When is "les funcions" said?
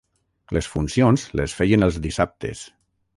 0.57-1.25